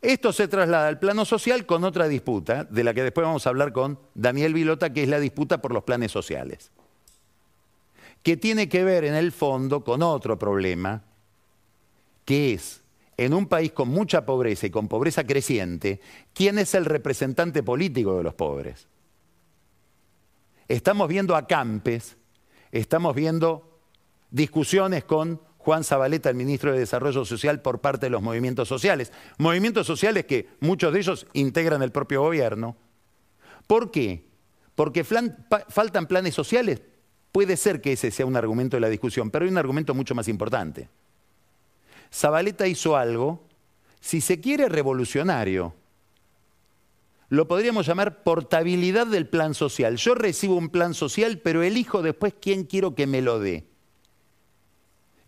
[0.01, 3.49] Esto se traslada al plano social con otra disputa, de la que después vamos a
[3.49, 6.71] hablar con Daniel Vilota, que es la disputa por los planes sociales,
[8.21, 11.01] que tiene que ver en el fondo con otro problema,
[12.23, 12.83] que es,
[13.17, 16.01] en un país con mucha pobreza y con pobreza creciente,
[16.34, 18.88] ¿quién es el representante político de los pobres?
[20.67, 22.17] Estamos viendo a Campes,
[22.71, 23.80] estamos viendo
[24.32, 29.12] discusiones con Juan Zabaleta, el ministro de Desarrollo Social, por parte de los movimientos sociales.
[29.38, 32.75] Movimientos sociales que muchos de ellos integran el propio gobierno.
[33.65, 34.28] ¿Por qué?
[34.75, 36.82] Porque faltan planes sociales.
[37.32, 40.15] puede ser que ese sea un argumento de la discusión, pero hay un argumento mucho
[40.15, 40.88] más importante.
[42.15, 43.43] Zabaleta hizo algo,
[43.99, 45.75] si se quiere, revolucionario.
[47.28, 49.97] Lo podríamos llamar portabilidad del plan social.
[49.97, 53.65] Yo recibo un plan social, pero elijo después quién quiero que me lo dé.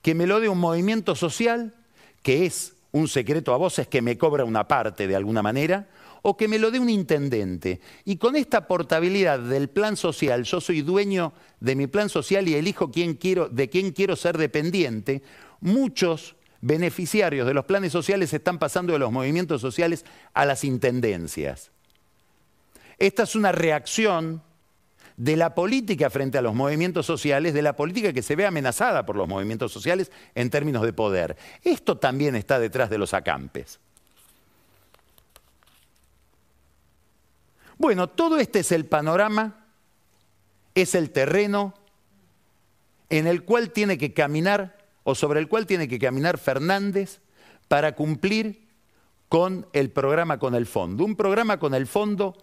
[0.02, 1.76] Que me lo dé un movimiento social,
[2.24, 5.90] que es un secreto a voces que me cobra una parte de alguna manera,
[6.22, 7.82] o que me lo dé un intendente.
[8.06, 12.56] Y con esta portabilidad del plan social, yo soy dueño de mi plan social y
[12.56, 15.22] elijo quién quiero, de quién quiero ser dependiente,
[15.60, 21.72] muchos beneficiarios de los planes sociales están pasando de los movimientos sociales a las intendencias.
[22.98, 24.42] Esta es una reacción
[25.18, 29.06] de la política frente a los movimientos sociales, de la política que se ve amenazada
[29.06, 31.38] por los movimientos sociales en términos de poder.
[31.64, 33.80] Esto también está detrás de los acampes.
[37.80, 39.66] Bueno, todo este es el panorama,
[40.76, 41.74] es el terreno
[43.10, 44.77] en el cual tiene que caminar
[45.10, 47.22] o sobre el cual tiene que caminar Fernández
[47.70, 48.68] para cumplir
[49.30, 51.06] con el programa con el fondo.
[51.06, 52.36] Un programa con el fondo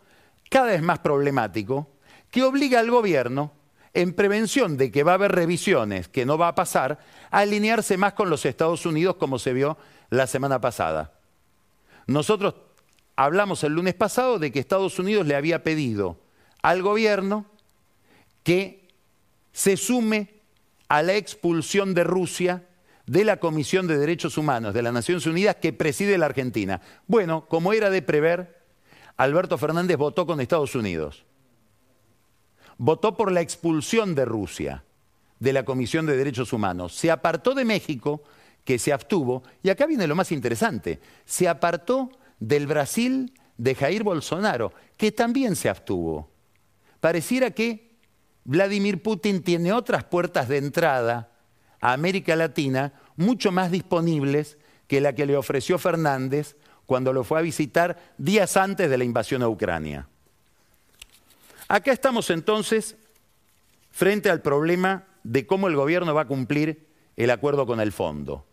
[0.48, 1.90] cada vez más problemático,
[2.31, 3.53] que obliga al gobierno,
[3.92, 7.00] en prevención de que va a haber revisiones, que no va a pasar,
[7.31, 9.77] a alinearse más con los Estados Unidos como se vio
[10.09, 11.12] la semana pasada.
[12.07, 12.55] Nosotros
[13.14, 16.16] hablamos el lunes pasado de que Estados Unidos le había pedido
[16.62, 17.44] al gobierno
[18.42, 18.88] que
[19.53, 20.35] se sume
[20.88, 22.66] a la expulsión de Rusia
[23.06, 26.80] de la Comisión de Derechos Humanos de las Naciones Unidas que preside la Argentina.
[27.06, 28.62] Bueno, como era de prever,
[29.16, 31.24] Alberto Fernández votó con Estados Unidos
[32.78, 34.84] votó por la expulsión de Rusia
[35.38, 36.94] de la Comisión de Derechos Humanos.
[36.94, 38.22] Se apartó de México,
[38.64, 44.02] que se abstuvo, y acá viene lo más interesante, se apartó del Brasil de Jair
[44.02, 46.30] Bolsonaro, que también se abstuvo.
[47.00, 47.83] Pareciera que
[48.44, 51.30] Vladimir Putin tiene otras puertas de entrada
[51.80, 57.38] a América Latina mucho más disponibles que la que le ofreció Fernández cuando lo fue
[57.38, 60.07] a visitar días antes de la invasión a Ucrania.
[61.68, 62.96] Acá estamos entonces
[63.90, 68.44] frente al problema de cómo el gobierno va a cumplir el acuerdo con el fondo.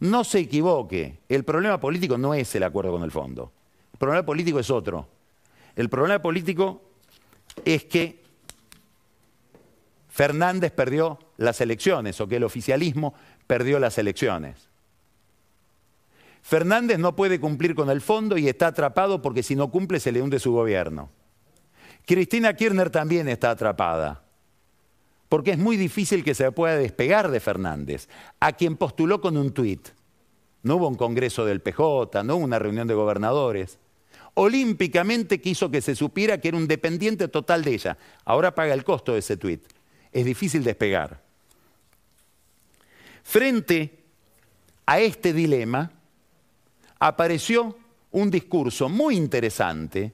[0.00, 3.52] No se equivoque, el problema político no es el acuerdo con el fondo.
[3.92, 5.08] El problema político es otro.
[5.76, 6.82] El problema político
[7.64, 8.17] es que
[10.18, 13.14] Fernández perdió las elecciones o que el oficialismo
[13.46, 14.68] perdió las elecciones.
[16.42, 20.10] Fernández no puede cumplir con el fondo y está atrapado porque si no cumple se
[20.10, 21.08] le hunde su gobierno.
[22.04, 24.24] Cristina Kirchner también está atrapada,
[25.28, 28.08] porque es muy difícil que se pueda despegar de Fernández,
[28.40, 29.90] a quien postuló con un tuit.
[30.64, 33.78] No hubo un congreso del PJ, no hubo una reunión de gobernadores.
[34.34, 37.98] Olímpicamente quiso que se supiera que era un dependiente total de ella.
[38.24, 39.77] Ahora paga el costo de ese tuit.
[40.12, 41.20] Es difícil despegar.
[43.22, 43.98] Frente
[44.86, 45.90] a este dilema,
[46.98, 47.76] apareció
[48.10, 50.12] un discurso muy interesante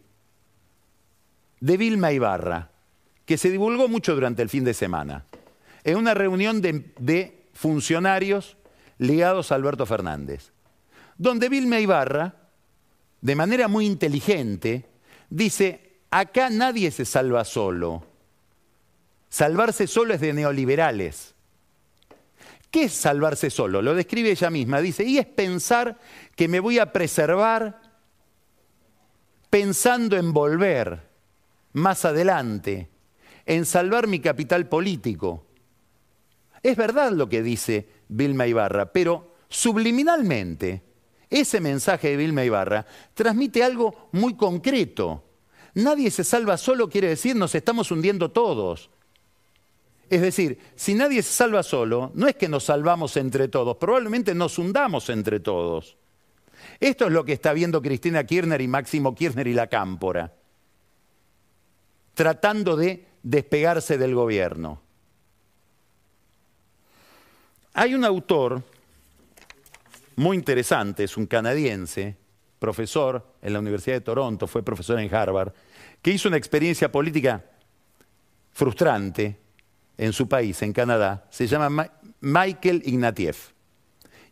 [1.61, 2.71] de Vilma Ibarra,
[3.25, 5.25] que se divulgó mucho durante el fin de semana,
[5.83, 8.57] en una reunión de, funcionarios
[8.99, 10.51] ligados a Alberto Fernández,
[11.17, 12.35] donde Vilma Ibarra,
[13.21, 14.87] de manera muy inteligente,
[15.31, 18.05] dice, acá nadie se salva solo.
[19.35, 21.35] Salvarse solo es de neoliberales.
[22.71, 23.83] ¿Qué es salvarse solo?
[23.83, 24.81] Lo describe ella misma.
[24.81, 25.99] Dice, y es pensar
[26.37, 27.83] que me voy a preservar
[29.51, 31.11] pensando en volver
[31.73, 32.89] más adelante,
[33.45, 35.45] en salvar mi capital político.
[36.63, 40.85] Es verdad lo que dice Vilma Ibarra, pero subliminalmente
[41.29, 45.25] ese mensaje de Vilma Ibarra transmite algo muy concreto.
[45.75, 48.91] Nadie se salva solo quiere decir nos estamos hundiendo todos.
[50.11, 54.35] Es decir, si nadie se salva solo, no es que nos salvamos entre todos, probablemente
[54.35, 55.97] nos hundamos entre todos.
[56.81, 60.33] Esto es lo que está viendo Cristina Kirchner y Máximo Kirchner y la Cámpora
[62.15, 64.81] tratando de despegarse del gobierno.
[67.75, 68.63] Hay un autor
[70.17, 72.17] muy interesante, es un canadiense,
[72.61, 75.53] profesor en la Universidad de Toronto, fue profesor en Harvard,
[76.01, 77.45] que hizo una experiencia política
[78.53, 79.37] frustrante
[79.99, 81.91] en su país, en Canadá, se llama
[82.21, 83.53] Michael Ignatieff.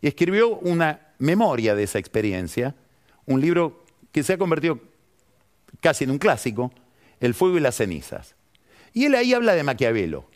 [0.00, 2.74] Y escribió una memoria de esa experiencia,
[3.26, 4.80] un libro que se ha convertido
[5.80, 6.72] casi en un clásico,
[7.20, 8.34] el fuego y las cenizas.
[8.92, 10.26] Y él ahí habla de Maquiavelo.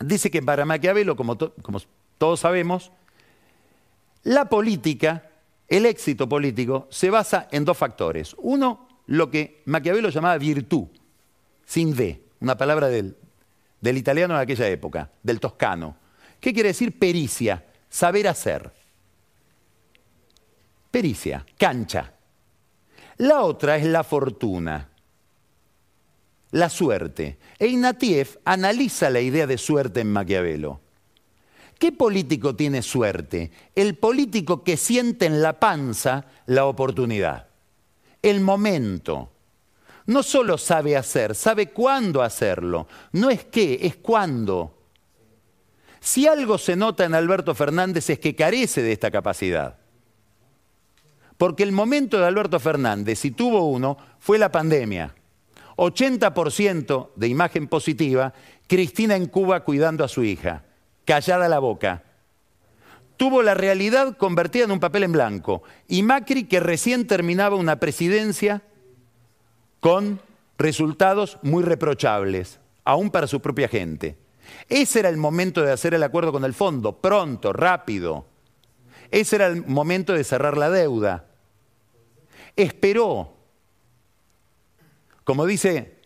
[0.00, 2.92] Dice que para Maquiavelo, como, todos sabemos,
[4.22, 5.30] la política,
[5.66, 8.34] el éxito político, se basa en dos factores.
[8.38, 10.86] Uno, lo que Maquiavelo llamaba virtud,
[11.64, 13.16] sin D, una palabra del,
[13.80, 15.96] del italiano de aquella época, del toscano.
[16.40, 17.64] ¿Qué quiere decir pericia?
[17.88, 18.72] Saber hacer.
[20.90, 22.12] Pericia, cancha.
[23.18, 24.88] La otra es la fortuna,
[26.52, 27.38] la suerte.
[27.58, 27.76] E
[28.44, 30.80] analiza la idea de suerte en Maquiavelo.
[31.78, 33.52] ¿Qué político tiene suerte?
[33.74, 37.48] El político que siente en la panza la oportunidad,
[38.22, 39.30] el momento.
[40.08, 42.88] No solo sabe hacer, sabe cuándo hacerlo.
[43.12, 44.74] No es qué, es cuándo.
[46.00, 49.76] Si algo se nota en Alberto Fernández es que carece de esta capacidad.
[51.36, 55.14] Porque el momento de Alberto Fernández, si tuvo uno, fue la pandemia.
[55.76, 58.32] 80% de imagen positiva,
[58.66, 60.64] Cristina en Cuba cuidando a su hija,
[61.04, 62.02] callada la boca.
[63.18, 65.64] Tuvo la realidad convertida en un papel en blanco.
[65.86, 68.62] Y Macri, que recién terminaba una presidencia
[69.80, 70.20] con
[70.58, 74.16] resultados muy reprochables, aún para su propia gente.
[74.68, 78.26] Ese era el momento de hacer el acuerdo con el fondo, pronto, rápido.
[79.10, 81.26] Ese era el momento de cerrar la deuda.
[82.56, 83.34] Esperó.
[85.24, 85.98] Como dice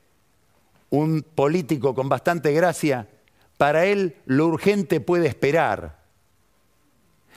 [0.90, 3.08] un político con bastante gracia,
[3.56, 6.02] para él lo urgente puede esperar.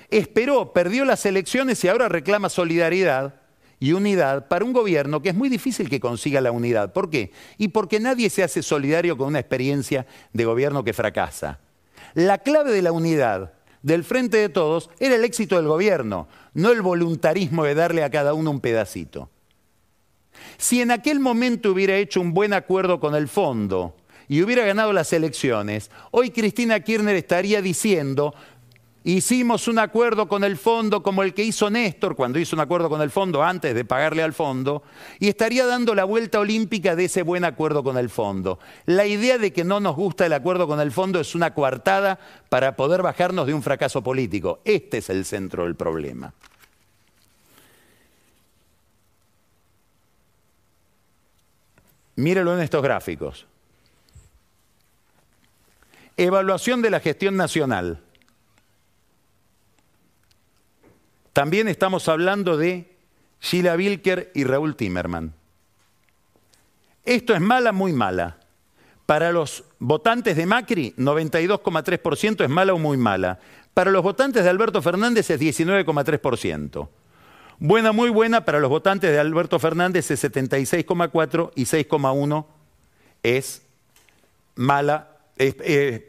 [0.09, 3.35] Esperó, perdió las elecciones y ahora reclama solidaridad
[3.79, 6.93] y unidad para un gobierno que es muy difícil que consiga la unidad.
[6.93, 7.31] ¿Por qué?
[7.57, 11.59] Y porque nadie se hace solidario con una experiencia de gobierno que fracasa.
[12.13, 16.71] La clave de la unidad del frente de todos era el éxito del gobierno, no
[16.71, 19.29] el voluntarismo de darle a cada uno un pedacito.
[20.57, 23.95] Si en aquel momento hubiera hecho un buen acuerdo con el fondo
[24.27, 28.33] y hubiera ganado las elecciones, hoy Cristina Kirchner estaría diciendo,
[29.07, 32.89] Hicimos un acuerdo con el fondo como el que hizo Néstor cuando hizo un acuerdo
[32.89, 34.81] con el fondo antes de pagarle al fondo
[35.19, 38.57] y estaría dando la vuelta olímpica de ese buen acuerdo con el fondo.
[38.87, 42.17] La idea de que no nos gusta el acuerdo con el fondo es una coartada
[42.49, 44.61] para poder bajarnos de un fracaso político.
[44.65, 46.33] Este es el centro del problema.
[52.15, 53.45] Mírelo en estos gráficos.
[56.17, 58.01] Evaluación de la gestión nacional.
[61.35, 62.95] También estamos hablando de
[63.41, 65.33] Sheila Wilker y Raúl Timerman.
[67.03, 68.37] Esto es mala, muy mala.
[69.05, 73.37] Para los votantes de Macri, 92,3% es mala o muy mala.
[73.73, 76.87] Para los votantes de Alberto Fernández es 19,3%.
[77.59, 78.45] Buena, muy buena.
[78.45, 82.45] Para los votantes de Alberto Fernández es 76,4 y 6,1
[83.23, 83.61] es
[84.55, 85.53] mala, es,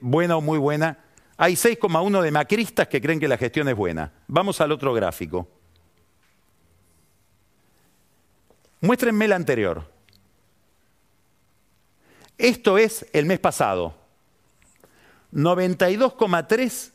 [0.01, 1.01] buena o muy buena
[1.37, 4.13] hay 6,1 de macristas que creen que la gestión es buena.
[4.27, 5.49] Vamos al otro gráfico.
[8.81, 9.91] Muéstrenme el anterior.
[12.39, 13.95] Esto es el mes pasado.
[15.33, 16.93] 92,3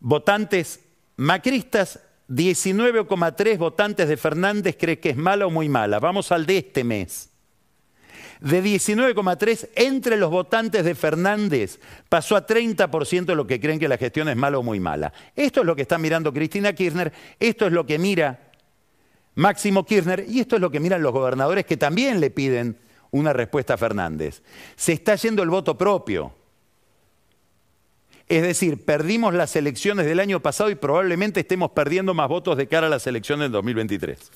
[0.00, 0.80] votantes
[1.16, 5.98] macristas, 19,3 votantes de Fernández creen que es mala o muy mala.
[5.98, 7.30] Vamos al de este mes
[8.40, 13.88] de 19,3 entre los votantes de Fernández pasó a 30% de lo que creen que
[13.88, 15.12] la gestión es mala o muy mala.
[15.34, 18.40] Esto es lo que está mirando Cristina Kirchner, esto es lo que mira
[19.34, 22.76] Máximo Kirchner y esto es lo que miran los gobernadores que también le piden
[23.10, 24.42] una respuesta a Fernández.
[24.76, 26.34] Se está yendo el voto propio.
[28.28, 32.66] Es decir, perdimos las elecciones del año pasado y probablemente estemos perdiendo más votos de
[32.66, 34.32] cara a las elecciones del 2023.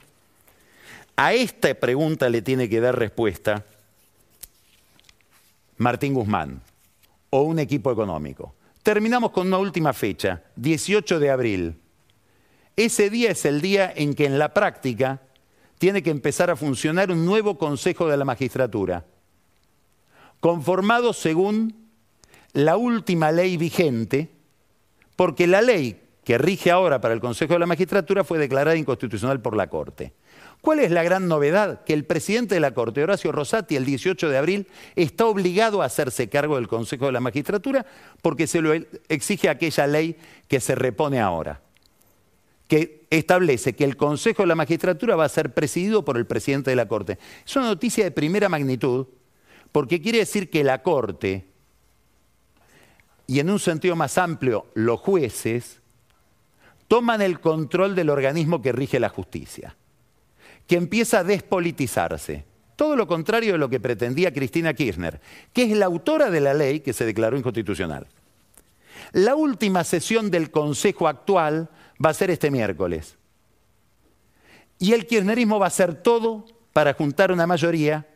[1.16, 3.64] A esta pregunta le tiene que dar respuesta
[5.81, 6.61] Martín Guzmán
[7.31, 8.55] o un equipo económico.
[8.83, 11.81] Terminamos con una última fecha, 18 de abril.
[12.76, 15.22] Ese día es el día en que en la práctica
[15.78, 19.07] tiene que empezar a funcionar un nuevo Consejo de la Magistratura,
[20.41, 21.89] conformado según
[22.53, 24.28] la última ley vigente,
[25.16, 29.41] porque la ley que rige ahora para el Consejo de la Magistratura fue declarada inconstitucional
[29.41, 30.12] por la Corte.
[30.61, 31.84] ¿Cuál es la gran novedad?
[31.84, 35.86] Que el presidente de la Corte, Horacio Rosati, el 18 de abril, está obligado a
[35.86, 37.86] hacerse cargo del Consejo de la Magistratura
[38.20, 38.72] porque se lo
[39.08, 40.16] exige aquella ley
[40.48, 41.62] que se repone ahora,
[42.68, 46.70] que establece que el Consejo de la Magistratura va a ser presidido por el presidente
[46.70, 47.18] de la Corte.
[47.46, 49.06] Es una noticia de primera magnitud
[49.72, 51.46] porque quiere decir que la Corte,
[53.26, 55.80] y en un sentido más amplio los jueces,
[56.86, 59.74] toman el control del organismo que rige la justicia
[60.70, 62.44] que empieza a despolitizarse.
[62.76, 65.20] Todo lo contrario de lo que pretendía Cristina Kirchner,
[65.52, 68.06] que es la autora de la ley que se declaró inconstitucional.
[69.10, 71.70] La última sesión del Consejo actual
[72.02, 73.18] va a ser este miércoles.
[74.78, 78.06] Y el kirchnerismo va a hacer todo para juntar una mayoría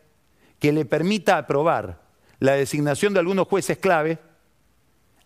[0.61, 2.03] que le permita aprobar
[2.39, 4.21] la designación de algunos jueces clave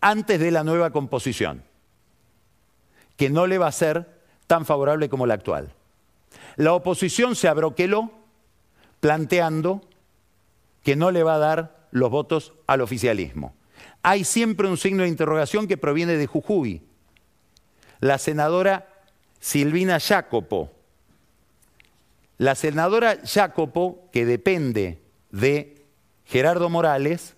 [0.01, 1.63] antes de la nueva composición,
[3.19, 5.75] que no le va a ser tan favorable como la actual.
[6.59, 8.11] La oposición se abroqueló
[8.99, 9.81] planteando
[10.83, 13.55] que no le va a dar los votos al oficialismo.
[14.03, 16.83] Hay siempre un signo de interrogación que proviene de Jujuy.
[18.01, 18.89] La senadora
[19.39, 20.73] Silvina Jacopo.
[22.39, 24.99] La senadora Jacopo, que depende
[25.31, 25.85] de
[26.25, 27.37] Gerardo Morales,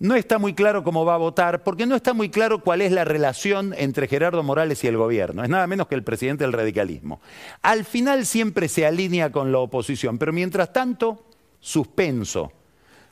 [0.00, 2.90] no está muy claro cómo va a votar, porque no está muy claro cuál es
[2.90, 5.44] la relación entre Gerardo Morales y el gobierno.
[5.44, 7.20] Es nada menos que el presidente del radicalismo.
[7.60, 11.26] Al final siempre se alinea con la oposición, pero mientras tanto,
[11.60, 12.50] suspenso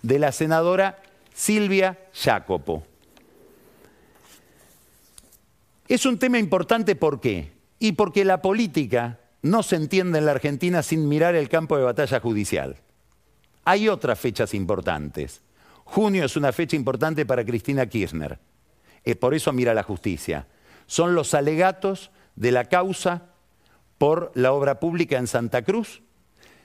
[0.01, 1.03] de la senadora
[1.35, 2.85] Silvia Jacopo.
[5.89, 7.53] Es un tema importante, ¿por qué?
[7.79, 11.85] Y porque la política no se entiende en la Argentina sin mirar el campo de
[11.85, 12.77] batalla judicial.
[13.67, 15.43] Hay otras fechas importantes.
[15.91, 18.39] Junio es una fecha importante para Cristina Kirchner.
[19.05, 20.47] Eh, por eso mira la justicia.
[20.87, 23.23] Son los alegatos de la causa
[23.97, 26.03] por la obra pública en Santa Cruz.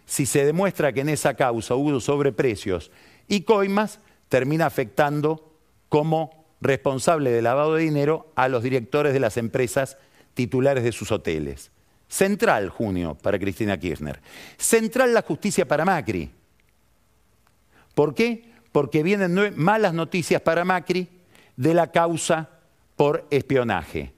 [0.06, 2.92] Si se demuestra que en esa causa hubo sobreprecios
[3.30, 5.54] y coimas, termina afectando
[5.88, 9.98] como responsable de lavado de dinero a los directores de las empresas
[10.34, 11.72] titulares de sus hoteles.
[12.10, 14.20] Central, junio, para Cristina Kirchner.
[14.58, 16.30] Central la justicia para Macri.
[17.96, 18.53] ¿Por qué?
[18.74, 21.08] Porque vienen malas noticias para Macri
[21.56, 22.50] de la causa
[22.98, 24.12] por espionaje.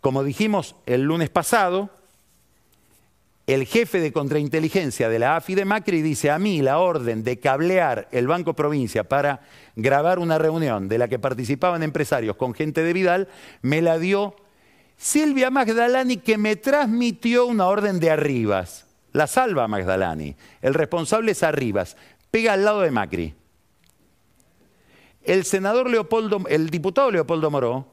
[0.00, 1.90] Como dijimos el lunes pasado,
[3.46, 7.40] el jefe de contrainteligencia de la AFI de Macri dice a mí la orden de
[7.40, 9.40] cablear el Banco Provincia para
[9.74, 13.28] grabar una reunión de la que participaban empresarios con gente de Vidal,
[13.62, 14.36] me la dio
[14.98, 18.84] Silvia Magdalani que me transmitió una orden de Arribas.
[19.12, 20.36] La salva Magdalani.
[20.60, 21.96] El responsable es Arribas
[22.30, 23.34] pega al lado de Macri.
[25.22, 27.86] El senador Leopoldo, el diputado Leopoldo Moró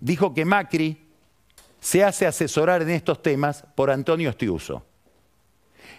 [0.00, 1.08] dijo que Macri
[1.80, 4.84] se hace asesorar en estos temas por Antonio Estiuso.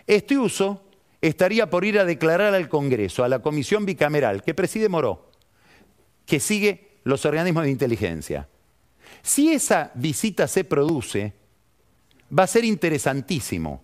[0.06, 0.84] Estiuso
[1.22, 5.32] estaría por ir a declarar al Congreso, a la comisión bicameral que preside Moró,
[6.26, 8.48] que sigue los organismos de inteligencia.
[9.22, 11.34] Si esa visita se produce,
[12.38, 13.84] va a ser interesantísimo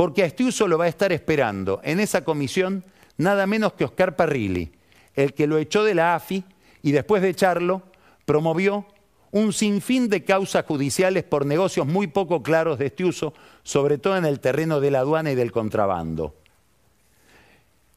[0.00, 2.84] porque a Estiuso lo va a estar esperando en esa comisión
[3.18, 4.72] nada menos que Oscar Parrilli,
[5.14, 6.42] el que lo echó de la AFI
[6.80, 7.82] y después de echarlo
[8.24, 8.86] promovió
[9.30, 14.24] un sinfín de causas judiciales por negocios muy poco claros de Estiuso, sobre todo en
[14.24, 16.34] el terreno de la aduana y del contrabando.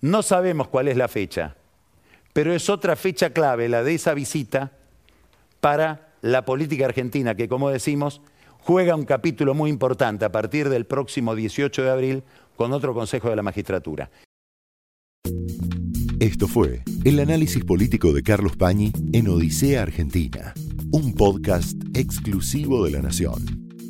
[0.02, 1.56] No sabemos cuál es la fecha,
[2.34, 4.74] pero es otra fecha clave, la de esa visita,
[5.62, 8.20] para la política argentina, que como decimos,
[8.64, 12.24] juega un capítulo muy importante a partir del próximo 18 de abril
[12.56, 14.10] con otro Consejo de la Magistratura.
[16.20, 20.54] Esto fue el análisis político de Carlos Pañi en Odisea Argentina,
[20.92, 23.63] un podcast exclusivo de la Nación.